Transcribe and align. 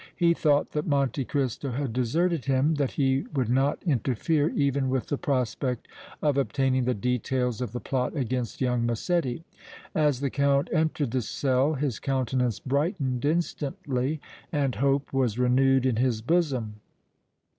He 0.15 0.33
thought 0.33 0.71
that 0.71 0.87
Monte 0.87 1.23
Cristo 1.25 1.69
had 1.69 1.93
deserted 1.93 2.45
him, 2.45 2.73
that 2.73 2.93
he 2.93 3.27
would 3.35 3.49
not 3.49 3.83
interfere 3.83 4.49
even 4.49 4.89
with 4.89 5.09
the 5.09 5.17
prospect 5.19 5.87
of 6.23 6.39
obtaining 6.39 6.85
the 6.85 6.95
details 6.95 7.61
of 7.61 7.71
the 7.71 7.79
plot 7.79 8.15
against 8.15 8.61
young 8.61 8.83
Massetti. 8.83 9.43
As 9.93 10.19
the 10.19 10.31
Count 10.31 10.69
entered 10.73 11.11
the 11.11 11.21
cell 11.21 11.75
his 11.75 11.99
countenance 11.99 12.59
brightened 12.59 13.23
instantly 13.25 14.19
and 14.51 14.73
hope 14.73 15.13
was 15.13 15.37
renewed 15.37 15.85
in 15.85 15.97
his 15.97 16.23
bosom. 16.23 16.77